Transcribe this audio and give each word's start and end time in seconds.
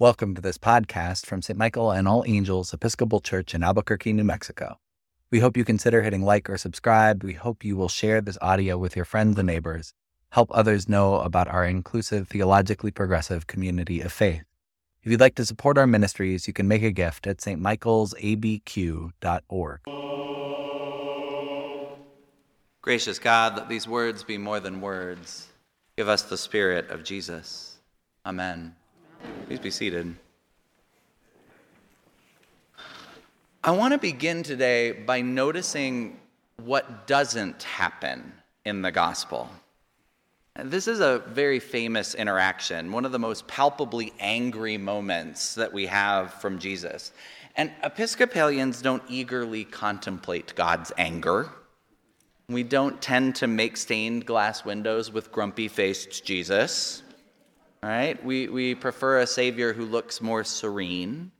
Welcome 0.00 0.36
to 0.36 0.40
this 0.40 0.58
podcast 0.58 1.26
from 1.26 1.42
St. 1.42 1.58
Michael 1.58 1.90
and 1.90 2.06
All 2.06 2.22
Angels 2.24 2.72
Episcopal 2.72 3.18
Church 3.18 3.52
in 3.52 3.64
Albuquerque, 3.64 4.12
New 4.12 4.22
Mexico. 4.22 4.78
We 5.32 5.40
hope 5.40 5.56
you 5.56 5.64
consider 5.64 6.02
hitting 6.02 6.22
like 6.22 6.48
or 6.48 6.56
subscribe. 6.56 7.24
We 7.24 7.32
hope 7.32 7.64
you 7.64 7.76
will 7.76 7.88
share 7.88 8.20
this 8.20 8.38
audio 8.40 8.78
with 8.78 8.94
your 8.94 9.04
friends 9.04 9.36
and 9.36 9.48
neighbors. 9.48 9.92
Help 10.30 10.50
others 10.52 10.88
know 10.88 11.16
about 11.16 11.48
our 11.48 11.64
inclusive, 11.64 12.28
theologically 12.28 12.92
progressive 12.92 13.48
community 13.48 14.00
of 14.00 14.12
faith. 14.12 14.44
If 15.02 15.10
you'd 15.10 15.18
like 15.18 15.34
to 15.34 15.44
support 15.44 15.76
our 15.76 15.88
ministries, 15.88 16.46
you 16.46 16.52
can 16.52 16.68
make 16.68 16.84
a 16.84 16.92
gift 16.92 17.26
at 17.26 17.38
stmichaelsabq.org. 17.38 19.80
Gracious 22.82 23.18
God, 23.18 23.56
let 23.56 23.68
these 23.68 23.88
words 23.88 24.22
be 24.22 24.38
more 24.38 24.60
than 24.60 24.80
words. 24.80 25.48
Give 25.96 26.08
us 26.08 26.22
the 26.22 26.38
Spirit 26.38 26.88
of 26.88 27.02
Jesus. 27.02 27.78
Amen. 28.24 28.76
Please 29.48 29.60
be 29.60 29.70
seated. 29.70 30.14
I 33.64 33.70
want 33.70 33.92
to 33.92 33.98
begin 33.98 34.42
today 34.42 34.92
by 34.92 35.22
noticing 35.22 36.20
what 36.62 37.06
doesn't 37.06 37.62
happen 37.62 38.34
in 38.66 38.82
the 38.82 38.92
gospel. 38.92 39.48
This 40.62 40.86
is 40.86 41.00
a 41.00 41.20
very 41.28 41.60
famous 41.60 42.14
interaction, 42.14 42.92
one 42.92 43.06
of 43.06 43.12
the 43.12 43.18
most 43.18 43.48
palpably 43.48 44.12
angry 44.20 44.76
moments 44.76 45.54
that 45.54 45.72
we 45.72 45.86
have 45.86 46.34
from 46.34 46.58
Jesus. 46.58 47.12
And 47.56 47.72
Episcopalians 47.82 48.82
don't 48.82 49.02
eagerly 49.08 49.64
contemplate 49.64 50.54
God's 50.56 50.92
anger. 50.98 51.48
We 52.50 52.64
don't 52.64 53.00
tend 53.00 53.36
to 53.36 53.46
make 53.46 53.78
stained 53.78 54.26
glass 54.26 54.66
windows 54.66 55.10
with 55.10 55.32
grumpy 55.32 55.68
faced 55.68 56.22
Jesus. 56.22 57.02
Right? 57.82 58.22
We, 58.24 58.48
we 58.48 58.74
prefer 58.74 59.20
a 59.20 59.26
Savior 59.26 59.72
who 59.72 59.84
looks 59.84 60.20
more 60.20 60.44
serene. 60.44 61.30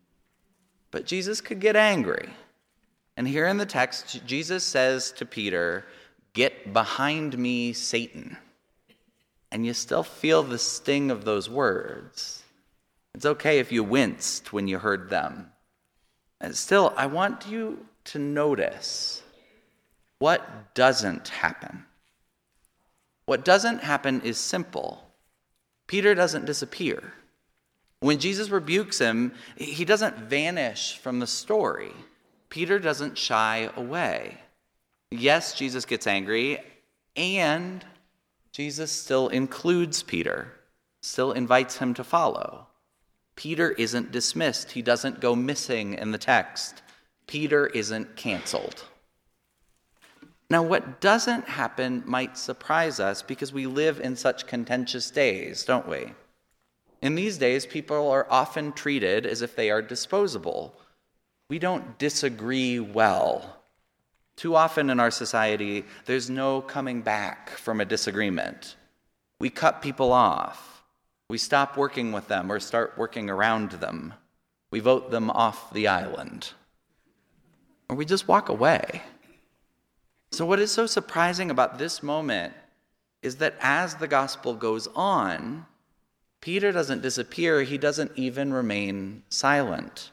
But 0.90 1.04
Jesus 1.04 1.40
could 1.40 1.60
get 1.60 1.76
angry. 1.76 2.28
And 3.16 3.26
here 3.26 3.46
in 3.46 3.56
the 3.56 3.66
text, 3.66 4.24
Jesus 4.24 4.64
says 4.64 5.10
to 5.12 5.26
Peter, 5.26 5.84
Get 6.34 6.72
behind 6.72 7.36
me, 7.36 7.72
Satan. 7.72 8.36
And 9.50 9.66
you 9.66 9.74
still 9.74 10.04
feel 10.04 10.42
the 10.42 10.58
sting 10.58 11.10
of 11.10 11.24
those 11.24 11.50
words. 11.50 12.44
It's 13.14 13.26
okay 13.26 13.58
if 13.58 13.72
you 13.72 13.82
winced 13.82 14.52
when 14.52 14.68
you 14.68 14.78
heard 14.78 15.10
them. 15.10 15.50
And 16.40 16.54
still, 16.54 16.92
I 16.96 17.06
want 17.06 17.48
you 17.48 17.86
to 18.04 18.18
notice 18.18 19.22
what 20.20 20.74
doesn't 20.74 21.28
happen. 21.28 21.84
What 23.26 23.44
doesn't 23.44 23.82
happen 23.82 24.20
is 24.20 24.38
simple 24.38 25.07
Peter 25.88 26.14
doesn't 26.14 26.44
disappear. 26.44 27.14
When 28.00 28.20
Jesus 28.20 28.50
rebukes 28.50 29.00
him, 29.00 29.32
he 29.56 29.84
doesn't 29.84 30.16
vanish 30.16 30.96
from 30.98 31.18
the 31.18 31.26
story. 31.26 31.92
Peter 32.48 32.78
doesn't 32.78 33.18
shy 33.18 33.68
away. 33.76 34.38
Yes, 35.10 35.54
Jesus 35.54 35.84
gets 35.84 36.06
angry, 36.06 36.60
and 37.16 37.84
Jesus 38.52 38.92
still 38.92 39.28
includes 39.28 40.02
Peter, 40.02 40.52
still 41.02 41.32
invites 41.32 41.78
him 41.78 41.94
to 41.94 42.04
follow. 42.04 42.66
Peter 43.34 43.70
isn't 43.72 44.12
dismissed, 44.12 44.72
he 44.72 44.82
doesn't 44.82 45.20
go 45.20 45.34
missing 45.34 45.94
in 45.94 46.12
the 46.12 46.18
text. 46.18 46.82
Peter 47.26 47.66
isn't 47.68 48.16
canceled. 48.16 48.84
Now, 50.50 50.62
what 50.62 51.00
doesn't 51.00 51.46
happen 51.46 52.02
might 52.06 52.38
surprise 52.38 53.00
us 53.00 53.20
because 53.20 53.52
we 53.52 53.66
live 53.66 54.00
in 54.00 54.16
such 54.16 54.46
contentious 54.46 55.10
days, 55.10 55.64
don't 55.64 55.86
we? 55.86 56.12
In 57.02 57.14
these 57.14 57.36
days, 57.36 57.66
people 57.66 58.10
are 58.10 58.26
often 58.30 58.72
treated 58.72 59.26
as 59.26 59.42
if 59.42 59.54
they 59.54 59.70
are 59.70 59.82
disposable. 59.82 60.74
We 61.50 61.58
don't 61.58 61.98
disagree 61.98 62.80
well. 62.80 63.58
Too 64.36 64.56
often 64.56 64.88
in 64.88 65.00
our 65.00 65.10
society, 65.10 65.84
there's 66.06 66.30
no 66.30 66.62
coming 66.62 67.02
back 67.02 67.50
from 67.50 67.80
a 67.80 67.84
disagreement. 67.84 68.76
We 69.40 69.50
cut 69.50 69.82
people 69.82 70.12
off. 70.12 70.82
We 71.28 71.38
stop 71.38 71.76
working 71.76 72.10
with 72.10 72.28
them 72.28 72.50
or 72.50 72.58
start 72.58 72.94
working 72.96 73.28
around 73.28 73.72
them. 73.72 74.14
We 74.70 74.80
vote 74.80 75.10
them 75.10 75.30
off 75.30 75.72
the 75.72 75.88
island. 75.88 76.52
Or 77.90 77.96
we 77.96 78.04
just 78.04 78.28
walk 78.28 78.48
away. 78.48 79.02
So, 80.30 80.44
what 80.44 80.60
is 80.60 80.70
so 80.70 80.86
surprising 80.86 81.50
about 81.50 81.78
this 81.78 82.02
moment 82.02 82.52
is 83.22 83.36
that 83.36 83.56
as 83.60 83.96
the 83.96 84.08
gospel 84.08 84.54
goes 84.54 84.86
on, 84.94 85.66
Peter 86.40 86.70
doesn't 86.70 87.02
disappear, 87.02 87.62
he 87.62 87.78
doesn't 87.78 88.12
even 88.14 88.52
remain 88.52 89.22
silent. 89.28 90.10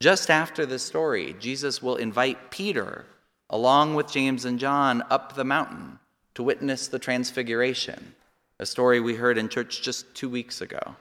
Just 0.00 0.30
after 0.30 0.66
this 0.66 0.82
story, 0.82 1.34
Jesus 1.40 1.82
will 1.82 1.96
invite 1.96 2.50
Peter, 2.50 3.06
along 3.50 3.94
with 3.94 4.12
James 4.12 4.44
and 4.44 4.58
John, 4.58 5.02
up 5.10 5.34
the 5.34 5.44
mountain 5.44 5.98
to 6.34 6.42
witness 6.42 6.88
the 6.88 6.98
transfiguration, 6.98 8.14
a 8.60 8.66
story 8.66 9.00
we 9.00 9.14
heard 9.14 9.38
in 9.38 9.48
church 9.48 9.82
just 9.82 10.14
two 10.14 10.28
weeks 10.28 10.60
ago. 10.60 10.96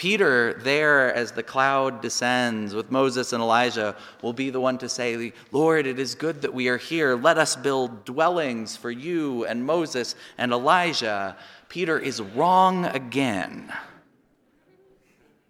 Peter, 0.00 0.54
there 0.54 1.14
as 1.14 1.32
the 1.32 1.42
cloud 1.42 2.00
descends 2.00 2.74
with 2.74 2.90
Moses 2.90 3.34
and 3.34 3.42
Elijah, 3.42 3.94
will 4.22 4.32
be 4.32 4.48
the 4.48 4.58
one 4.58 4.78
to 4.78 4.88
say, 4.88 5.30
Lord, 5.52 5.86
it 5.86 5.98
is 5.98 6.14
good 6.14 6.40
that 6.40 6.54
we 6.54 6.68
are 6.68 6.78
here. 6.78 7.14
Let 7.16 7.36
us 7.36 7.54
build 7.54 8.06
dwellings 8.06 8.78
for 8.78 8.90
you 8.90 9.44
and 9.44 9.66
Moses 9.66 10.14
and 10.38 10.52
Elijah. 10.52 11.36
Peter 11.68 11.98
is 11.98 12.22
wrong 12.22 12.86
again. 12.86 13.70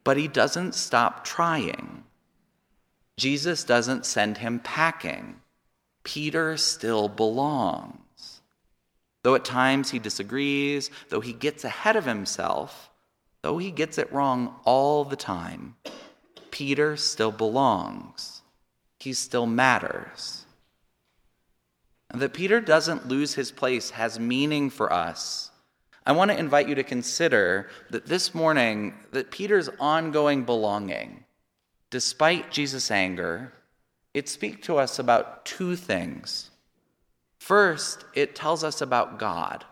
But 0.03 0.17
he 0.17 0.27
doesn't 0.27 0.75
stop 0.75 1.25
trying. 1.25 2.03
Jesus 3.19 3.63
doesn't 3.63 4.05
send 4.05 4.39
him 4.39 4.59
packing. 4.59 5.37
Peter 6.03 6.57
still 6.57 7.09
belongs. 7.09 8.41
Though 9.23 9.37
at 9.37 9.45
times 9.45 9.93
he 9.93 10.01
disagrees, 10.01 10.91
though 11.09 11.21
he 11.21 11.35
gets 11.35 11.63
ahead 11.63 11.95
of 11.95 12.05
himself, 12.05 12.90
Though 13.43 13.59
he 13.59 13.71
gets 13.71 13.99
it 13.99 14.13
wrong 14.13 14.55
all 14.65 15.05
the 15.05 15.17
time, 15.17 15.77
Peter 16.51 16.97
still 16.97 17.33
belongs. 17.33 18.43
He 18.99 19.13
still 19.13 19.47
matters. 19.47 20.45
And 22.11 22.21
that 22.21 22.35
Peter 22.35 22.61
doesn't 22.61 23.09
lose 23.09 23.35
his 23.35 23.53
place 23.53 23.91
has 23.91 24.19
meaning 24.19 24.69
for 24.69 24.93
us. 24.93 25.51
I 26.05 26.13
want 26.13 26.31
to 26.31 26.39
invite 26.39 26.69
you 26.69 26.75
to 26.75 26.83
consider 26.83 27.71
that 27.91 28.07
this 28.07 28.35
morning 28.35 28.95
that 29.13 29.31
Peter's 29.31 29.71
ongoing 29.79 30.45
belonging, 30.45 31.25
despite 31.91 32.51
Jesus' 32.51 32.91
anger, 32.91 33.53
it 34.13 34.29
speaks 34.29 34.67
to 34.67 34.77
us 34.77 34.99
about 34.99 35.45
two 35.45 35.77
things. 35.77 36.51
First, 37.39 38.05
it 38.15 38.35
tells 38.35 38.65
us 38.65 38.81
about 38.81 39.19
God. 39.19 39.65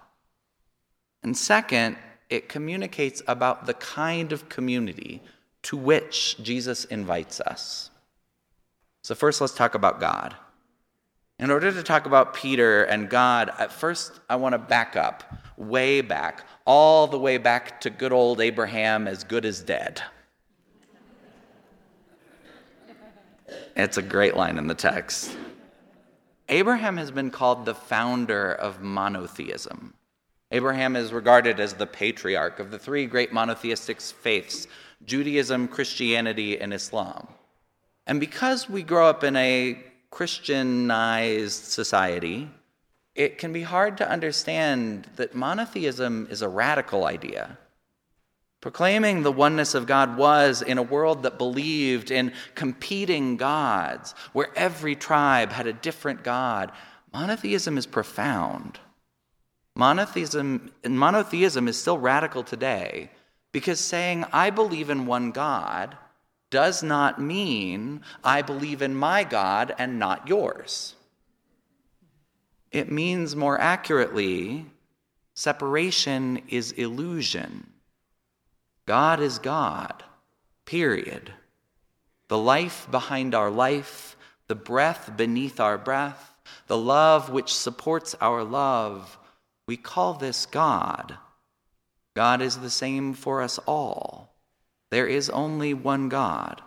And 1.23 1.37
second, 1.37 1.97
it 2.31 2.49
communicates 2.49 3.23
about 3.27 3.67
the 3.67 3.75
kind 3.75 4.33
of 4.33 4.49
community 4.49 5.23
to 5.63 5.77
which 5.77 6.37
Jesus 6.43 6.85
invites 6.87 7.41
us. 7.41 7.91
So, 9.03 9.15
first, 9.15 9.41
let's 9.41 9.55
talk 9.55 9.75
about 9.75 10.01
God. 10.01 10.35
In 11.39 11.51
order 11.51 11.71
to 11.71 11.83
talk 11.83 12.07
about 12.07 12.35
Peter 12.35 12.83
and 12.85 13.09
God, 13.09 13.51
at 13.59 13.73
first, 13.73 14.13
I 14.29 14.37
want 14.37 14.55
to 14.55 14.59
back 14.59 14.97
up, 14.97 15.23
way 15.57 16.01
back, 16.01 16.45
all 16.65 17.07
the 17.07 17.19
way 17.19 17.39
back 17.39 17.81
to 17.83 17.91
good 17.91 18.13
old 18.13 18.41
Abraham, 18.41 19.07
as 19.07 19.23
good 19.25 19.45
as 19.45 19.61
dead. 19.61 20.03
It's 23.77 23.97
a 23.97 24.03
great 24.03 24.37
line 24.37 24.59
in 24.59 24.67
the 24.67 24.75
text. 24.75 25.37
Abraham 26.49 26.97
has 26.97 27.11
been 27.11 27.31
called 27.31 27.65
the 27.65 27.75
founder 27.75 28.53
of 28.53 28.83
monotheism. 28.83 29.95
Abraham 30.51 30.97
is 30.97 31.13
regarded 31.13 31.61
as 31.61 31.75
the 31.75 31.87
patriarch 31.87 32.59
of 32.59 32.71
the 32.71 32.79
three 32.79 33.07
great 33.07 33.33
monotheistic 33.33 34.01
faiths 34.01 34.67
Judaism, 35.05 35.69
Christianity, 35.69 36.59
and 36.59 36.75
Islam. 36.75 37.29
And 38.07 38.19
because 38.19 38.69
we 38.69 38.83
grow 38.83 39.07
up 39.09 39.23
in 39.23 39.37
a 39.37 39.79
Christianized 40.11 41.65
society, 41.65 42.49
it 43.15 43.39
can 43.39 43.53
be 43.53 43.63
hard 43.63 43.99
to 43.99 44.11
understand 44.11 45.07
that 45.17 45.35
monotheism 45.35 46.27
is 46.31 46.43
a 46.43 46.49
radical 46.49 47.05
idea. 47.05 47.59
Proclaiming 48.61 49.23
the 49.23 49.31
oneness 49.31 49.75
of 49.75 49.87
God 49.87 50.17
was 50.17 50.63
in 50.63 50.79
a 50.79 50.83
world 50.83 51.23
that 51.23 51.39
believed 51.39 52.11
in 52.11 52.33
competing 52.57 53.37
gods, 53.37 54.15
where 54.33 54.49
every 54.57 54.97
tribe 54.97 55.53
had 55.53 55.69
a 55.69 55.73
different 55.73 56.25
God. 56.25 56.73
Monotheism 57.13 57.79
is 57.79 57.87
profound. 57.87 58.81
Monotheism, 59.79 60.73
monotheism 60.85 61.69
is 61.69 61.81
still 61.81 61.99
radical 61.99 62.43
today 62.43 63.11
because 63.53 63.79
saying, 63.79 64.25
I 64.33 64.51
believe 64.51 64.91
in 64.91 65.07
one 65.07 65.31
God, 65.31 65.97
does 66.51 66.83
not 66.83 67.21
mean 67.21 68.01
I 68.25 68.43
believe 68.43 68.83
in 68.83 68.97
my 68.97 69.23
God 69.23 69.73
and 69.79 70.01
not 70.01 70.27
yours. 70.27 70.97
It 72.73 72.91
means 72.91 73.37
more 73.37 73.61
accurately, 73.61 74.67
separation 75.35 76.43
is 76.49 76.73
illusion. 76.73 77.71
God 78.85 79.21
is 79.21 79.39
God, 79.39 80.03
period. 80.65 81.33
The 82.27 82.39
life 82.39 82.89
behind 82.91 83.33
our 83.33 83.51
life, 83.51 84.17
the 84.49 84.57
breath 84.57 85.17
beneath 85.17 85.61
our 85.61 85.79
breath, 85.79 86.35
the 86.67 86.77
love 86.77 87.31
which 87.31 87.55
supports 87.55 88.17
our 88.21 88.43
love, 88.43 89.18
we 89.69 89.77
call 89.77 90.15
this 90.15 90.47
God. 90.47 91.19
God 92.17 92.41
is 92.41 92.57
the 92.57 92.71
same 92.71 93.13
for 93.13 93.43
us 93.43 93.59
all. 93.59 94.35
There 94.91 95.07
is 95.07 95.29
only 95.29 95.75
one 95.75 96.09
God. 96.09 96.63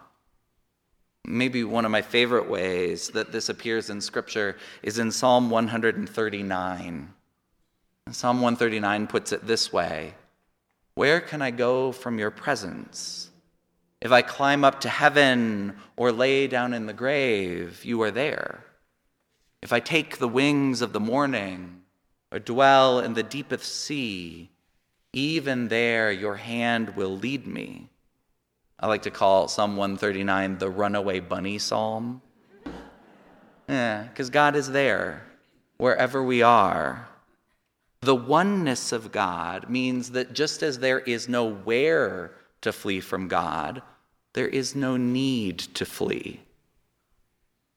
Maybe 1.25 1.63
one 1.63 1.83
of 1.83 1.91
my 1.91 2.03
favorite 2.03 2.47
ways 2.47 3.09
that 3.09 3.31
this 3.31 3.49
appears 3.49 3.89
in 3.89 4.01
Scripture 4.01 4.55
is 4.83 4.99
in 4.99 5.11
Psalm 5.11 5.49
139. 5.49 7.13
Psalm 8.11 8.35
139 8.37 9.07
puts 9.07 9.31
it 9.31 9.47
this 9.47 9.73
way 9.73 10.13
Where 10.93 11.21
can 11.21 11.41
I 11.41 11.49
go 11.49 11.91
from 11.91 12.19
your 12.19 12.31
presence? 12.31 13.31
If 13.99 14.11
I 14.11 14.21
climb 14.21 14.63
up 14.63 14.79
to 14.81 14.89
heaven 14.89 15.75
or 15.97 16.11
lay 16.11 16.45
down 16.45 16.73
in 16.73 16.85
the 16.85 16.93
grave, 16.93 17.83
you 17.83 17.99
are 18.03 18.11
there. 18.11 18.63
If 19.63 19.73
I 19.73 19.79
take 19.79 20.17
the 20.17 20.27
wings 20.27 20.83
of 20.83 20.93
the 20.93 20.99
morning 20.99 21.80
or 22.31 22.39
dwell 22.39 22.99
in 22.99 23.13
the 23.13 23.23
deepest 23.23 23.83
sea, 23.83 24.49
even 25.13 25.67
there 25.67 26.11
your 26.11 26.35
hand 26.35 26.95
will 26.95 27.17
lead 27.17 27.45
me. 27.45 27.89
I 28.79 28.87
like 28.87 29.03
to 29.03 29.11
call 29.11 29.47
Psalm 29.47 29.75
139 29.75 30.57
the 30.57 30.69
runaway 30.69 31.19
bunny 31.19 31.59
psalm. 31.59 32.21
Yeah, 33.67 34.03
because 34.03 34.29
God 34.29 34.55
is 34.55 34.71
there 34.71 35.23
wherever 35.77 36.23
we 36.23 36.41
are. 36.41 37.07
The 38.01 38.15
oneness 38.15 38.91
of 38.91 39.11
God 39.11 39.69
means 39.69 40.11
that 40.11 40.33
just 40.33 40.63
as 40.63 40.79
there 40.79 40.99
is 40.99 41.29
no 41.29 41.51
where 41.51 42.31
to 42.61 42.73
flee 42.73 42.99
from 42.99 43.27
God, 43.27 43.83
there 44.33 44.47
is 44.47 44.75
no 44.75 44.97
need 44.97 45.59
to 45.59 45.85
flee. 45.85 46.41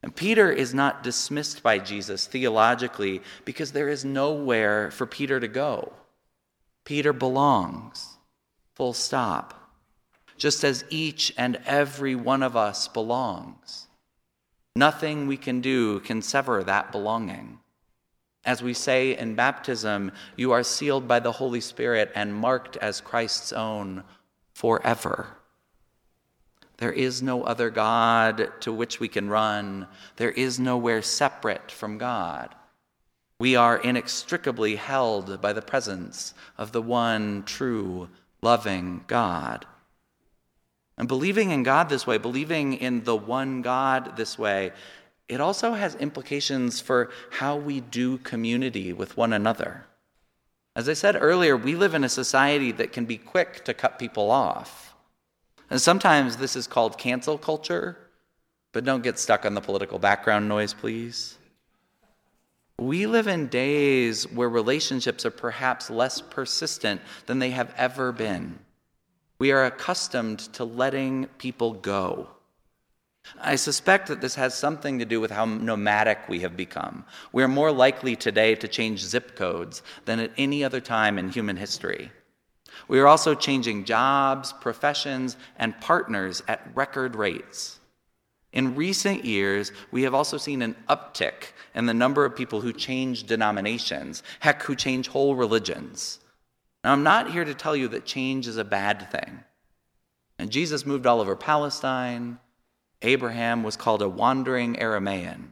And 0.05 0.15
Peter 0.15 0.53
is 0.53 0.75
not 0.75 1.03
dismissed 1.03 1.63
by 1.63 1.79
Jesus 1.79 2.27
theologically 2.27 3.23
because 3.47 3.73
there 3.73 3.89
is 3.89 4.05
nowhere 4.05 4.91
for 4.91 5.07
Peter 5.07 5.41
to 5.41 5.49
go. 5.49 5.95
Peter 6.85 7.15
belongs, 7.15 8.19
full 8.75 8.93
stop 8.93 9.65
just 10.37 10.63
as 10.63 10.85
each 10.91 11.33
and 11.39 11.59
every 11.65 12.15
one 12.15 12.43
of 12.43 12.55
us 12.55 12.87
belongs. 12.87 13.87
Nothing 14.77 15.27
we 15.27 15.39
can 15.39 15.63
do 15.63 16.01
can 16.01 16.21
sever 16.21 16.63
that 16.63 16.93
belonging. 16.93 17.61
As 18.45 18.63
we 18.63 18.75
say 18.75 19.17
in 19.17 19.35
baptism, 19.35 20.13
you 20.37 20.53
are 20.53 20.63
sealed 20.63 21.09
by 21.09 21.21
the 21.21 21.33
Holy 21.33 21.63
Spirit 21.63 22.13
and 22.15 22.35
marked 22.35 22.77
as 22.77 23.01
Christ's 23.01 23.55
own 23.55 24.05
forever. 24.53 25.29
There 26.85 26.93
is 26.93 27.23
no 27.23 27.45
other 27.45 27.71
God 27.71 28.53
to 28.61 28.71
which 28.71 29.01
we 29.01 29.09
can 29.09 29.31
run. 29.31 29.89
There 30.17 30.33
is 30.33 30.61
nowhere 30.61 31.01
separate 31.01 31.73
from 31.73 31.97
God. 31.97 32.55
We 33.41 33.57
are 33.57 33.79
inextricably 33.79 34.77
held 34.77 35.41
by 35.41 35.55
the 35.55 35.63
presence 35.63 36.35
of 36.59 36.73
the 36.73 36.83
one 36.83 37.45
true, 37.47 38.11
loving 38.43 39.05
God. 39.07 39.65
And 40.99 41.09
believing 41.09 41.53
in 41.53 41.63
God 41.63 41.89
this 41.89 42.07
way, 42.07 42.19
believing 42.19 42.75
in 42.75 43.05
the 43.05 43.17
one 43.17 43.63
God 43.63 44.19
this 44.19 44.39
way, 44.39 44.71
it 45.27 45.41
also 45.41 45.73
has 45.73 45.95
implications 45.95 46.83
for 46.83 47.11
how 47.31 47.57
we 47.57 47.81
do 47.81 48.19
community 48.19 48.93
with 48.93 49.17
one 49.17 49.33
another. 49.33 49.87
As 50.77 50.87
I 50.87 50.93
said 50.93 51.17
earlier, 51.19 51.57
we 51.57 51.77
live 51.77 51.95
in 51.95 52.05
a 52.05 52.11
society 52.11 52.73
that 52.73 52.93
can 52.93 53.07
be 53.07 53.17
quick 53.17 53.65
to 53.65 53.73
cut 53.73 53.99
people 53.99 54.31
off. 54.31 54.94
And 55.71 55.81
sometimes 55.81 56.37
this 56.37 56.57
is 56.57 56.67
called 56.67 56.99
cancel 56.99 57.39
culture, 57.39 57.97
but 58.73 58.85
don't 58.85 59.03
get 59.03 59.19
stuck 59.19 59.45
on 59.47 59.55
the 59.55 59.61
political 59.61 59.99
background 59.99 60.49
noise, 60.49 60.75
please. 60.75 61.39
We 62.79 63.07
live 63.07 63.29
in 63.29 63.47
days 63.47 64.31
where 64.31 64.49
relationships 64.49 65.25
are 65.25 65.31
perhaps 65.31 65.91
less 65.91 66.21
persistent 66.21 67.01
than 67.27 67.39
they 67.39 67.51
have 67.51 67.73
ever 67.77 68.11
been. 68.11 68.59
We 69.39 69.53
are 69.53 69.65
accustomed 69.65 70.41
to 70.55 70.65
letting 70.65 71.27
people 71.39 71.73
go. 71.75 72.29
I 73.41 73.57
suspect 73.57 74.09
that 74.09 74.21
this 74.21 74.35
has 74.35 74.55
something 74.55 74.99
to 74.99 75.05
do 75.05 75.21
with 75.21 75.31
how 75.31 75.45
nomadic 75.45 76.29
we 76.29 76.41
have 76.41 76.57
become. 76.57 77.05
We 77.33 77.43
are 77.43 77.49
more 77.49 77.73
likely 77.73 78.17
today 78.17 78.55
to 78.57 78.69
change 78.69 79.01
zip 79.01 79.35
codes 79.35 79.83
than 80.05 80.21
at 80.21 80.33
any 80.37 80.63
other 80.63 80.81
time 80.81 81.19
in 81.19 81.31
human 81.31 81.57
history. 81.57 82.11
We 82.89 83.01
are 83.01 83.07
also 83.07 83.35
changing 83.35 83.85
jobs, 83.85 84.53
professions, 84.53 85.37
and 85.57 85.81
partners 85.81 86.43
at 86.49 86.67
record 86.75 87.17
rates. 87.17 87.79
In 88.53 88.77
recent 88.77 89.25
years, 89.25 89.73
we 89.91 90.03
have 90.03 90.15
also 90.15 90.39
seen 90.39 90.63
an 90.63 90.77
uptick 90.89 91.53
in 91.75 91.87
the 91.87 91.95
number 91.95 92.25
of 92.25 92.37
people 92.37 92.61
who 92.61 92.73
change 92.73 93.25
denominations, 93.25 94.23
heck, 94.39 94.63
who 94.63 94.77
change 94.77 95.09
whole 95.09 95.35
religions. 95.35 96.21
Now, 96.85 96.93
I'm 96.93 97.03
not 97.03 97.33
here 97.33 97.45
to 97.45 97.55
tell 97.55 97.75
you 97.75 97.89
that 97.89 98.05
change 98.05 98.47
is 98.47 98.57
a 98.57 98.65
bad 98.65 99.11
thing. 99.11 99.41
And 100.39 100.51
Jesus 100.51 100.87
moved 100.87 101.07
all 101.07 101.21
over 101.21 101.35
Palestine. 101.35 102.39
Abraham 103.03 103.63
was 103.63 103.77
called 103.77 104.03
a 104.03 104.09
wandering 104.09 104.77
Aramaean. 104.77 105.49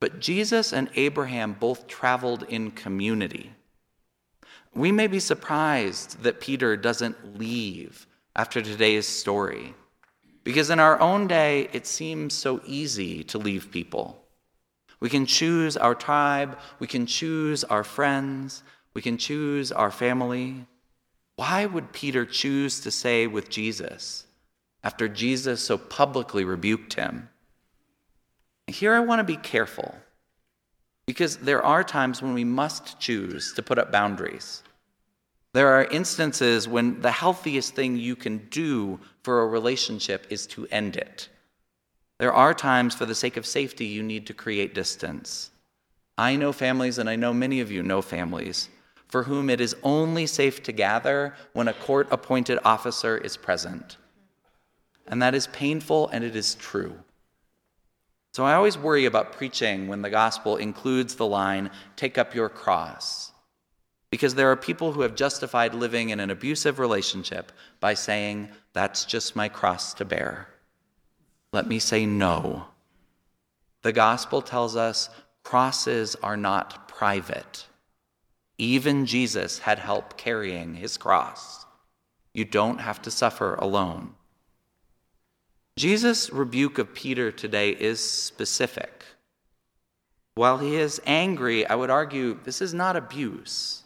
But 0.00 0.18
Jesus 0.18 0.72
and 0.72 0.90
Abraham 0.96 1.52
both 1.52 1.86
traveled 1.86 2.42
in 2.48 2.72
community. 2.72 3.52
We 4.74 4.90
may 4.90 5.06
be 5.06 5.20
surprised 5.20 6.22
that 6.22 6.40
Peter 6.40 6.76
doesn't 6.76 7.38
leave 7.38 8.06
after 8.34 8.62
today's 8.62 9.06
story, 9.06 9.74
because 10.44 10.70
in 10.70 10.80
our 10.80 10.98
own 10.98 11.26
day, 11.26 11.68
it 11.72 11.86
seems 11.86 12.32
so 12.32 12.60
easy 12.66 13.22
to 13.24 13.38
leave 13.38 13.70
people. 13.70 14.24
We 14.98 15.10
can 15.10 15.26
choose 15.26 15.76
our 15.76 15.94
tribe, 15.94 16.58
we 16.78 16.86
can 16.86 17.06
choose 17.06 17.64
our 17.64 17.84
friends, 17.84 18.62
we 18.94 19.02
can 19.02 19.18
choose 19.18 19.70
our 19.72 19.90
family. 19.90 20.66
Why 21.36 21.66
would 21.66 21.92
Peter 21.92 22.24
choose 22.24 22.80
to 22.80 22.90
stay 22.90 23.26
with 23.26 23.50
Jesus 23.50 24.26
after 24.82 25.08
Jesus 25.08 25.60
so 25.60 25.76
publicly 25.76 26.44
rebuked 26.44 26.94
him? 26.94 27.28
Here 28.68 28.94
I 28.94 29.00
want 29.00 29.18
to 29.20 29.24
be 29.24 29.36
careful 29.36 29.94
because 31.06 31.38
there 31.38 31.62
are 31.62 31.82
times 31.82 32.22
when 32.22 32.34
we 32.34 32.44
must 32.44 32.98
choose 33.00 33.52
to 33.54 33.62
put 33.62 33.78
up 33.78 33.90
boundaries. 33.90 34.62
There 35.52 35.68
are 35.68 35.84
instances 35.84 36.66
when 36.66 37.00
the 37.02 37.10
healthiest 37.10 37.74
thing 37.74 37.96
you 37.96 38.16
can 38.16 38.38
do 38.48 38.98
for 39.22 39.42
a 39.42 39.46
relationship 39.46 40.26
is 40.30 40.46
to 40.48 40.66
end 40.68 40.96
it. 40.96 41.28
There 42.18 42.32
are 42.32 42.54
times, 42.54 42.94
for 42.94 43.04
the 43.04 43.14
sake 43.14 43.36
of 43.36 43.44
safety, 43.44 43.84
you 43.84 44.02
need 44.02 44.26
to 44.28 44.34
create 44.34 44.74
distance. 44.74 45.50
I 46.16 46.36
know 46.36 46.52
families, 46.52 46.98
and 46.98 47.08
I 47.08 47.16
know 47.16 47.34
many 47.34 47.60
of 47.60 47.70
you 47.70 47.82
know 47.82 48.00
families, 48.00 48.68
for 49.08 49.24
whom 49.24 49.50
it 49.50 49.60
is 49.60 49.76
only 49.82 50.26
safe 50.26 50.62
to 50.62 50.72
gather 50.72 51.34
when 51.52 51.68
a 51.68 51.74
court 51.74 52.08
appointed 52.10 52.58
officer 52.64 53.18
is 53.18 53.36
present. 53.36 53.98
And 55.06 55.20
that 55.20 55.34
is 55.34 55.48
painful 55.48 56.08
and 56.08 56.24
it 56.24 56.36
is 56.36 56.54
true. 56.54 56.94
So 58.32 58.44
I 58.44 58.54
always 58.54 58.78
worry 58.78 59.04
about 59.04 59.32
preaching 59.32 59.88
when 59.88 60.00
the 60.00 60.10
gospel 60.10 60.56
includes 60.56 61.16
the 61.16 61.26
line, 61.26 61.70
take 61.96 62.16
up 62.16 62.34
your 62.34 62.48
cross. 62.48 63.30
Because 64.10 64.34
there 64.34 64.50
are 64.50 64.56
people 64.56 64.92
who 64.92 65.02
have 65.02 65.14
justified 65.14 65.74
living 65.74 66.10
in 66.10 66.18
an 66.18 66.30
abusive 66.30 66.78
relationship 66.78 67.52
by 67.80 67.94
saying, 67.94 68.48
that's 68.72 69.04
just 69.04 69.36
my 69.36 69.48
cross 69.48 69.92
to 69.94 70.04
bear. 70.04 70.48
Let 71.52 71.66
me 71.66 71.78
say 71.78 72.06
no. 72.06 72.66
The 73.82 73.92
gospel 73.92 74.40
tells 74.40 74.76
us 74.76 75.10
crosses 75.42 76.16
are 76.22 76.36
not 76.36 76.88
private. 76.88 77.66
Even 78.56 79.04
Jesus 79.04 79.58
had 79.58 79.78
help 79.78 80.16
carrying 80.16 80.74
his 80.74 80.96
cross. 80.96 81.66
You 82.32 82.46
don't 82.46 82.78
have 82.78 83.02
to 83.02 83.10
suffer 83.10 83.56
alone. 83.56 84.14
Jesus' 85.76 86.30
rebuke 86.30 86.78
of 86.78 86.94
Peter 86.94 87.32
today 87.32 87.70
is 87.70 87.98
specific. 88.00 89.04
While 90.34 90.58
he 90.58 90.76
is 90.76 91.00
angry, 91.06 91.66
I 91.66 91.74
would 91.74 91.90
argue 91.90 92.38
this 92.44 92.60
is 92.60 92.74
not 92.74 92.96
abuse. 92.96 93.82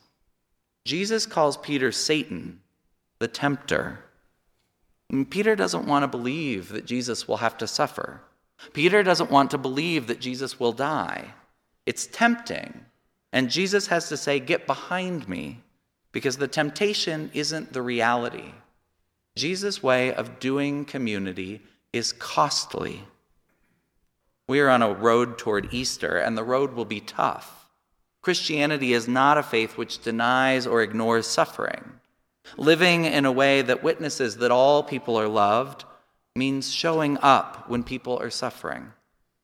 Jesus 0.85 1.26
calls 1.26 1.57
Peter 1.57 1.93
Satan, 1.93 2.61
the 3.19 3.28
tempter. 3.28 4.00
And 5.11 5.31
Peter 5.31 5.55
doesn't 5.55 5.87
want 5.87 6.02
to 6.02 6.09
believe 6.09 6.69
that 6.71 6.87
Jesus 6.87 7.28
will 7.28 7.38
have 7.38 7.57
to 7.59 7.66
suffer. 7.66 8.21
Peter 8.73 9.02
doesn't 9.02 9.31
want 9.31 9.50
to 9.52 9.59
believe 9.59 10.07
that 10.07 10.21
Jesus 10.21 10.59
will 10.59 10.73
die. 10.73 11.35
It's 11.87 12.07
tempting. 12.07 12.85
And 13.33 13.50
Jesus 13.50 13.87
has 13.88 14.09
to 14.09 14.16
say, 14.16 14.40
Get 14.40 14.66
behind 14.66 15.28
me, 15.28 15.62
because 16.11 16.37
the 16.37 16.49
temptation 16.49 17.31
isn't 17.35 17.73
the 17.73 17.83
reality. 17.83 18.52
Jesus' 19.37 19.83
way 19.83 20.12
of 20.14 20.40
doing 20.40 20.85
community 20.85 21.61
is 21.93 22.12
costly. 22.12 23.05
We 24.49 24.61
are 24.61 24.69
on 24.69 24.83
a 24.83 24.93
road 24.93 25.38
toward 25.38 25.73
Easter, 25.73 26.19
and 26.19 26.37
the 26.37 26.45
road 26.45 26.75
will 26.75 26.85
be 26.85 27.00
tough. 27.00 27.69
Christianity 28.23 28.93
is 28.93 29.09
not 29.09 29.38
a 29.38 29.43
faith 29.43 29.76
which 29.76 30.02
denies 30.02 30.66
or 30.66 30.83
ignores 30.83 31.26
suffering. 31.26 32.00
Living 32.57 33.05
in 33.05 33.25
a 33.25 33.33
way 33.33 33.62
that 33.62 33.83
witnesses 33.83 34.37
that 34.37 34.50
all 34.50 34.83
people 34.83 35.16
are 35.16 35.28
loved 35.28 35.85
means 36.35 36.73
showing 36.73 37.19
up 37.19 37.69
when 37.69 37.83
people 37.83 38.19
are 38.19 38.31
suffering, 38.31 38.93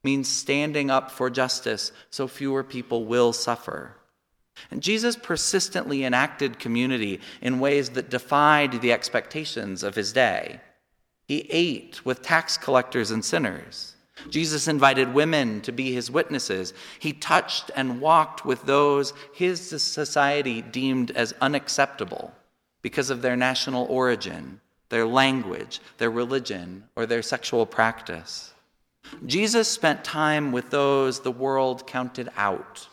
means 0.03 0.29
standing 0.29 0.89
up 0.89 1.11
for 1.11 1.29
justice 1.29 1.91
so 2.09 2.27
fewer 2.27 2.63
people 2.63 3.05
will 3.05 3.33
suffer. 3.33 3.97
And 4.69 4.81
Jesus 4.81 5.15
persistently 5.15 6.03
enacted 6.03 6.59
community 6.59 7.19
in 7.41 7.59
ways 7.59 7.91
that 7.91 8.09
defied 8.09 8.81
the 8.81 8.91
expectations 8.91 9.83
of 9.83 9.95
his 9.95 10.13
day. 10.13 10.61
He 11.27 11.47
ate 11.49 12.05
with 12.05 12.21
tax 12.21 12.57
collectors 12.57 13.11
and 13.11 13.23
sinners. 13.23 13.95
Jesus 14.29 14.67
invited 14.67 15.13
women 15.13 15.61
to 15.61 15.71
be 15.71 15.93
his 15.93 16.11
witnesses. 16.11 16.73
He 16.99 17.13
touched 17.13 17.71
and 17.75 17.99
walked 17.99 18.45
with 18.45 18.63
those 18.63 19.13
his 19.33 19.59
society 19.81 20.61
deemed 20.61 21.11
as 21.11 21.33
unacceptable 21.41 22.33
because 22.81 23.09
of 23.09 23.21
their 23.21 23.35
national 23.35 23.85
origin, 23.85 24.59
their 24.89 25.05
language, 25.05 25.79
their 25.97 26.11
religion, 26.11 26.83
or 26.95 27.05
their 27.05 27.21
sexual 27.21 27.65
practice. 27.65 28.53
Jesus 29.25 29.67
spent 29.67 30.03
time 30.03 30.51
with 30.51 30.69
those 30.69 31.19
the 31.19 31.31
world 31.31 31.87
counted 31.87 32.29
out. 32.37 32.87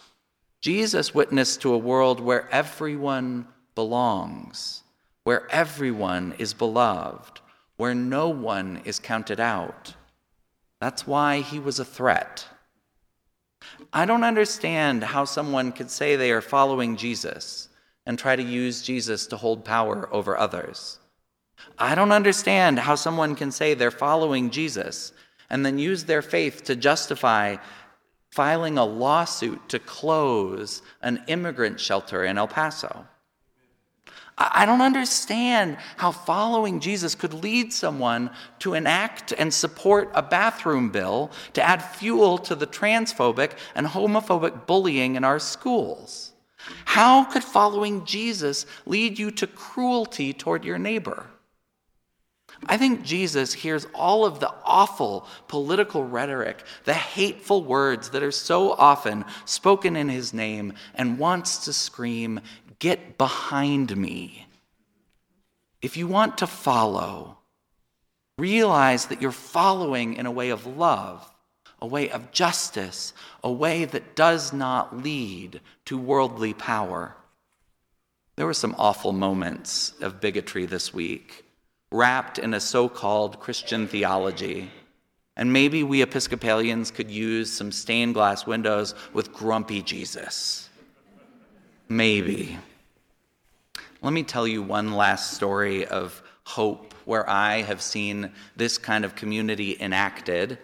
Jesus 0.61 1.15
witnessed 1.15 1.63
to 1.63 1.73
a 1.73 1.79
world 1.79 2.21
where 2.21 2.49
everyone 2.51 3.47
belongs, 3.75 4.83
where 5.25 5.51
everyone 5.51 6.35
is 6.39 6.53
beloved, 6.55 7.41
where 7.81 7.95
no 7.95 8.29
one 8.29 8.83
is 8.85 8.99
counted 8.99 9.41
out. 9.41 9.95
That's 10.83 11.07
why 11.07 11.41
he 11.41 11.59
was 11.59 11.79
a 11.79 11.85
threat. 11.85 12.47
I 13.91 14.05
don't 14.05 14.23
understand 14.23 15.03
how 15.03 15.25
someone 15.25 15.73
could 15.73 15.91
say 15.91 16.15
they 16.15 16.31
are 16.31 16.43
following 16.43 16.99
Jesus 16.99 17.71
and 18.05 18.19
try 18.19 18.37
to 18.37 18.43
use 18.43 18.83
Jesus 18.83 19.27
to 19.29 19.39
hold 19.39 19.65
power 19.65 20.07
over 20.13 20.37
others. 20.37 20.99
I 21.79 21.95
don't 21.95 22.13
understand 22.13 22.79
how 22.79 22.97
someone 22.97 23.35
can 23.35 23.51
say 23.51 23.73
they're 23.73 23.91
following 23.91 24.51
Jesus 24.51 25.15
and 25.49 25.65
then 25.65 25.79
use 25.79 26.05
their 26.05 26.21
faith 26.21 26.65
to 26.65 26.77
justify 26.77 27.57
filing 28.31 28.77
a 28.77 28.85
lawsuit 28.85 29.71
to 29.71 29.79
close 29.79 30.83
an 31.01 31.25
immigrant 31.29 31.81
shelter 31.81 32.25
in 32.25 32.37
El 32.37 32.47
Paso. 32.47 33.07
I 34.43 34.65
don't 34.65 34.81
understand 34.81 35.77
how 35.99 36.13
following 36.13 36.81
Jesus 36.81 37.15
could 37.15 37.35
lead 37.35 37.75
someone 37.75 38.31
to 38.61 38.73
enact 38.73 39.33
and 39.37 39.53
support 39.53 40.11
a 40.15 40.23
bathroom 40.23 40.89
bill 40.91 41.31
to 41.53 41.63
add 41.63 41.83
fuel 41.83 42.39
to 42.39 42.55
the 42.55 42.67
transphobic 42.67 43.53
and 43.75 43.87
homophobic 43.87 44.67
bullying 44.67 45.17
in 45.17 45.25
our 45.25 45.39
schools. 45.39 46.33
How 46.87 47.25
could 47.25 47.45
following 47.45 48.07
Jesus 48.07 48.65
lead 48.87 49.19
you 49.19 49.31
to 49.33 49.47
cruelty 49.47 50.33
toward 50.33 50.65
your 50.65 50.79
neighbor? 50.79 51.27
I 52.67 52.77
think 52.77 53.03
Jesus 53.03 53.53
hears 53.53 53.87
all 53.95 54.25
of 54.25 54.41
the 54.41 54.53
awful 54.65 55.27
political 55.49 56.05
rhetoric, 56.05 56.63
the 56.85 56.95
hateful 56.95 57.65
words 57.65 58.11
that 58.11 58.23
are 58.23 58.31
so 58.31 58.73
often 58.73 59.25
spoken 59.45 59.97
in 59.97 60.09
his 60.09 60.35
name, 60.35 60.75
and 60.95 61.19
wants 61.19 61.65
to 61.65 61.73
scream, 61.73 62.41
Get 62.81 63.17
behind 63.17 63.97
me. 63.97 64.47
If 65.81 65.97
you 65.97 66.07
want 66.07 66.39
to 66.39 66.47
follow, 66.47 67.39
realize 68.39 69.07
that 69.07 69.23
you're 69.23 69.33
following 69.33 70.15
in 70.15 70.27
a 70.27 70.31
way 70.31 70.51
of 70.51 70.67
love, 70.67 71.33
a 71.81 71.87
way 71.87 72.11
of 72.11 72.33
justice, 72.33 73.13
a 73.45 73.53
way 73.53 73.85
that 73.85 74.17
does 74.17 74.53
not 74.53 75.03
lead 75.03 75.61
to 75.85 75.97
worldly 75.97 76.55
power. 76.55 77.15
There 78.37 78.47
were 78.47 78.55
some 78.55 78.75
awful 78.79 79.13
moments 79.13 79.93
of 80.01 80.21
bigotry 80.21 80.67
this 80.67 80.93
week, 80.95 81.45
wrapped 81.93 82.39
in 82.39 82.55
a 82.55 82.61
so 82.61 82.89
called 82.89 83.41
Christian 83.41 83.87
theology. 83.87 84.71
And 85.37 85.53
maybe 85.53 85.83
we 85.83 86.03
Episcopalians 86.03 86.91
could 86.91 87.11
use 87.11 87.53
some 87.53 87.73
stained 87.73 88.15
glass 88.15 88.47
windows 88.47 88.95
with 89.13 89.33
grumpy 89.33 89.83
Jesus. 89.83 90.69
Maybe. 91.89 92.59
Let 94.03 94.15
me 94.15 94.23
tell 94.23 94.49
you 94.49 94.63
one 94.63 94.95
last 94.95 95.35
story 95.35 95.87
of 95.87 96.23
hope 96.45 96.95
where 97.05 97.29
I 97.29 97.61
have 97.61 97.83
seen 97.83 98.33
this 98.57 98.79
kind 98.79 99.05
of 99.05 99.15
community 99.15 99.77
enacted. 99.79 100.59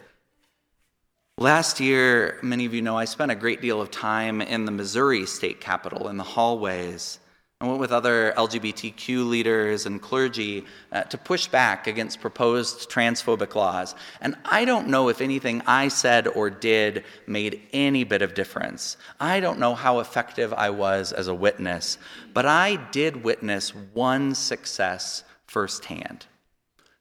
Last 1.36 1.78
year, 1.78 2.38
many 2.42 2.64
of 2.64 2.72
you 2.72 2.80
know 2.80 2.96
I 2.96 3.04
spent 3.04 3.30
a 3.30 3.34
great 3.34 3.60
deal 3.60 3.78
of 3.78 3.90
time 3.90 4.40
in 4.40 4.64
the 4.64 4.72
Missouri 4.72 5.26
state 5.26 5.60
capitol 5.60 6.08
in 6.08 6.16
the 6.16 6.24
hallways. 6.24 7.18
I 7.58 7.66
went 7.66 7.80
with 7.80 7.90
other 7.90 8.34
LGBTQ 8.36 9.26
leaders 9.26 9.86
and 9.86 10.02
clergy 10.02 10.66
uh, 10.92 11.04
to 11.04 11.16
push 11.16 11.46
back 11.46 11.86
against 11.86 12.20
proposed 12.20 12.90
transphobic 12.90 13.54
laws. 13.54 13.94
And 14.20 14.36
I 14.44 14.66
don't 14.66 14.88
know 14.88 15.08
if 15.08 15.22
anything 15.22 15.62
I 15.66 15.88
said 15.88 16.28
or 16.28 16.50
did 16.50 17.04
made 17.26 17.62
any 17.72 18.04
bit 18.04 18.20
of 18.20 18.34
difference. 18.34 18.98
I 19.18 19.40
don't 19.40 19.58
know 19.58 19.74
how 19.74 20.00
effective 20.00 20.52
I 20.52 20.68
was 20.68 21.14
as 21.14 21.28
a 21.28 21.34
witness, 21.34 21.96
but 22.34 22.44
I 22.44 22.76
did 22.90 23.24
witness 23.24 23.74
one 23.94 24.34
success 24.34 25.24
firsthand. 25.46 26.26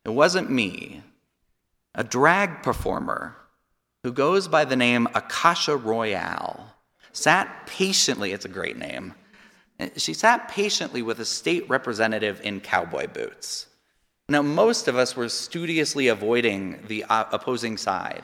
It 0.05 0.13
wasn't 0.13 0.50
me, 0.50 1.03
a 1.93 2.05
drag 2.05 2.63
performer 2.63 3.35
who 4.03 4.13
goes 4.13 4.47
by 4.47 4.63
the 4.63 4.77
name 4.77 5.09
Akasha 5.15 5.75
Royale 5.75 6.75
sat 7.12 7.67
patiently, 7.67 8.31
it's 8.31 8.45
a 8.45 8.50
great 8.50 8.77
name 8.77 9.15
she 9.98 10.13
sat 10.13 10.48
patiently 10.48 11.01
with 11.01 11.20
a 11.20 11.25
state 11.25 11.70
representative 11.70 12.39
in 12.44 12.62
cowboy 12.62 13.08
boots. 13.08 13.67
Now, 14.27 14.41
most 14.41 14.88
of 14.88 14.96
us 14.96 15.15
were 15.15 15.29
studiously 15.29 16.08
avoiding 16.08 16.79
the 16.88 17.05
opposing 17.10 17.77
side. 17.77 18.24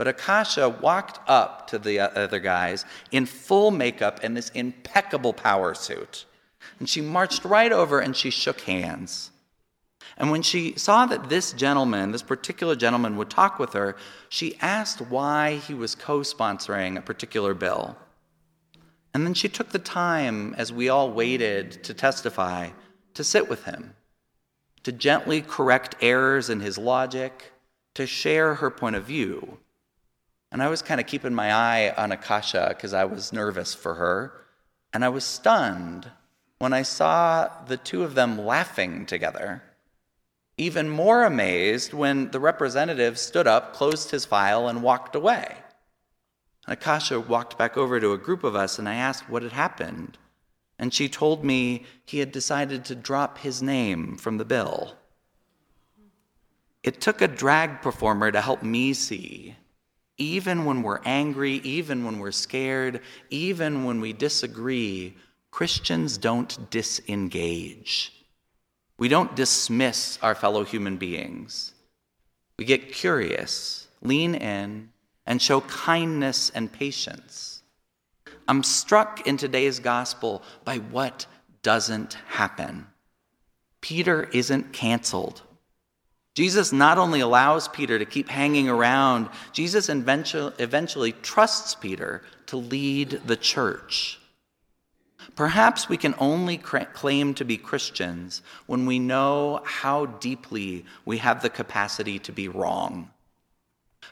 But 0.00 0.08
Akasha 0.08 0.68
walked 0.68 1.20
up 1.28 1.66
to 1.68 1.78
the 1.78 2.00
uh, 2.00 2.08
other 2.08 2.38
guys 2.38 2.86
in 3.12 3.26
full 3.26 3.70
makeup 3.70 4.20
and 4.22 4.34
this 4.34 4.48
impeccable 4.50 5.34
power 5.34 5.74
suit. 5.74 6.24
And 6.78 6.88
she 6.88 7.02
marched 7.02 7.44
right 7.44 7.70
over 7.70 8.00
and 8.00 8.16
she 8.16 8.30
shook 8.30 8.62
hands. 8.62 9.30
And 10.16 10.30
when 10.30 10.42
she 10.42 10.74
saw 10.78 11.06
that 11.06 11.28
this 11.28 11.52
gentleman, 11.52 12.12
this 12.12 12.22
particular 12.22 12.74
gentleman, 12.74 13.16
would 13.16 13.30
talk 13.30 13.58
with 13.58 13.74
her, 13.74 13.94
she 14.28 14.56
asked 14.60 15.00
why 15.00 15.56
he 15.56 15.74
was 15.74 15.94
co 15.94 16.20
sponsoring 16.20 16.96
a 16.96 17.02
particular 17.02 17.54
bill. 17.54 17.96
And 19.12 19.26
then 19.26 19.34
she 19.34 19.48
took 19.48 19.70
the 19.70 19.78
time, 19.78 20.54
as 20.56 20.72
we 20.72 20.88
all 20.88 21.10
waited 21.10 21.82
to 21.84 21.94
testify, 21.94 22.70
to 23.14 23.24
sit 23.24 23.48
with 23.48 23.64
him, 23.64 23.94
to 24.84 24.92
gently 24.92 25.42
correct 25.42 25.96
errors 26.00 26.48
in 26.48 26.60
his 26.60 26.78
logic, 26.78 27.52
to 27.94 28.06
share 28.06 28.56
her 28.56 28.70
point 28.70 28.96
of 28.96 29.04
view. 29.04 29.58
And 30.52 30.62
I 30.62 30.68
was 30.68 30.82
kind 30.82 31.00
of 31.00 31.06
keeping 31.06 31.34
my 31.34 31.52
eye 31.52 31.94
on 31.96 32.12
Akasha 32.12 32.66
because 32.70 32.94
I 32.94 33.04
was 33.04 33.32
nervous 33.32 33.74
for 33.74 33.94
her. 33.94 34.32
And 34.92 35.04
I 35.04 35.08
was 35.08 35.24
stunned 35.24 36.10
when 36.58 36.72
I 36.72 36.82
saw 36.82 37.48
the 37.66 37.76
two 37.76 38.02
of 38.02 38.14
them 38.14 38.38
laughing 38.38 39.06
together. 39.06 39.62
Even 40.56 40.88
more 40.88 41.24
amazed 41.24 41.94
when 41.94 42.30
the 42.32 42.40
representative 42.40 43.18
stood 43.18 43.46
up, 43.46 43.72
closed 43.72 44.10
his 44.10 44.24
file, 44.24 44.68
and 44.68 44.82
walked 44.82 45.14
away. 45.14 45.56
Akasha 46.70 47.18
walked 47.18 47.58
back 47.58 47.76
over 47.76 47.98
to 47.98 48.12
a 48.12 48.18
group 48.18 48.44
of 48.44 48.54
us 48.54 48.78
and 48.78 48.88
I 48.88 48.94
asked 48.94 49.28
what 49.28 49.42
had 49.42 49.52
happened. 49.52 50.16
And 50.78 50.94
she 50.94 51.08
told 51.08 51.44
me 51.44 51.84
he 52.06 52.20
had 52.20 52.30
decided 52.30 52.84
to 52.86 52.94
drop 52.94 53.38
his 53.38 53.60
name 53.60 54.16
from 54.16 54.38
the 54.38 54.44
bill. 54.44 54.94
It 56.84 57.00
took 57.00 57.20
a 57.20 57.28
drag 57.28 57.82
performer 57.82 58.30
to 58.30 58.40
help 58.40 58.62
me 58.62 58.94
see, 58.94 59.56
even 60.16 60.64
when 60.64 60.82
we're 60.82 61.02
angry, 61.04 61.54
even 61.56 62.04
when 62.04 62.18
we're 62.18 62.30
scared, 62.30 63.00
even 63.28 63.84
when 63.84 64.00
we 64.00 64.14
disagree, 64.14 65.16
Christians 65.50 66.16
don't 66.16 66.70
disengage. 66.70 68.12
We 68.96 69.08
don't 69.08 69.36
dismiss 69.36 70.18
our 70.22 70.34
fellow 70.34 70.64
human 70.64 70.96
beings. 70.96 71.74
We 72.58 72.64
get 72.64 72.92
curious, 72.92 73.88
lean 74.02 74.34
in, 74.34 74.90
and 75.30 75.40
show 75.40 75.60
kindness 75.60 76.50
and 76.56 76.72
patience. 76.72 77.62
I'm 78.48 78.64
struck 78.64 79.28
in 79.28 79.36
today's 79.36 79.78
gospel 79.78 80.42
by 80.64 80.78
what 80.78 81.26
doesn't 81.62 82.14
happen. 82.26 82.88
Peter 83.80 84.24
isn't 84.32 84.72
canceled. 84.72 85.42
Jesus 86.34 86.72
not 86.72 86.98
only 86.98 87.20
allows 87.20 87.68
Peter 87.68 87.96
to 87.96 88.04
keep 88.04 88.28
hanging 88.28 88.68
around, 88.68 89.28
Jesus 89.52 89.88
eventually 89.88 91.12
trusts 91.12 91.76
Peter 91.76 92.22
to 92.46 92.56
lead 92.56 93.20
the 93.24 93.36
church. 93.36 94.18
Perhaps 95.36 95.88
we 95.88 95.96
can 95.96 96.16
only 96.18 96.56
claim 96.58 97.34
to 97.34 97.44
be 97.44 97.56
Christians 97.56 98.42
when 98.66 98.84
we 98.84 98.98
know 98.98 99.60
how 99.64 100.06
deeply 100.06 100.84
we 101.04 101.18
have 101.18 101.40
the 101.40 101.50
capacity 101.50 102.18
to 102.18 102.32
be 102.32 102.48
wrong. 102.48 103.10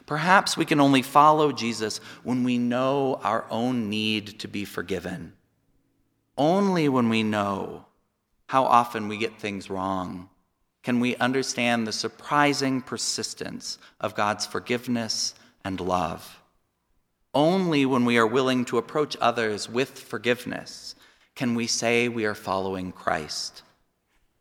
Perhaps 0.09 0.57
we 0.57 0.65
can 0.65 0.79
only 0.79 1.03
follow 1.03 1.51
Jesus 1.51 1.99
when 2.23 2.43
we 2.43 2.57
know 2.57 3.19
our 3.21 3.45
own 3.51 3.91
need 3.91 4.39
to 4.39 4.47
be 4.47 4.65
forgiven. 4.65 5.33
Only 6.35 6.89
when 6.89 7.09
we 7.09 7.21
know 7.21 7.85
how 8.47 8.63
often 8.63 9.07
we 9.07 9.19
get 9.19 9.39
things 9.39 9.69
wrong, 9.69 10.27
can 10.81 10.99
we 10.99 11.15
understand 11.17 11.85
the 11.85 11.91
surprising 11.91 12.81
persistence 12.81 13.77
of 14.01 14.15
God's 14.15 14.47
forgiveness 14.47 15.35
and 15.63 15.79
love. 15.79 16.41
Only 17.35 17.85
when 17.85 18.03
we 18.03 18.17
are 18.17 18.25
willing 18.25 18.65
to 18.65 18.79
approach 18.79 19.15
others 19.21 19.69
with 19.69 19.99
forgiveness 19.99 20.95
can 21.35 21.53
we 21.53 21.67
say 21.67 22.09
we 22.09 22.25
are 22.25 22.33
following 22.33 22.91
Christ. 22.91 23.61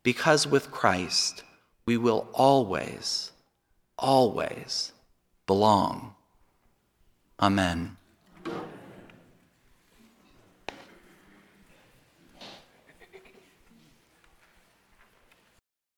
Because 0.02 0.46
with 0.46 0.70
Christ, 0.70 1.42
we 1.84 1.98
will 1.98 2.26
always, 2.32 3.32
always 3.98 4.92
belong. 5.48 6.14
Amen. 7.40 7.97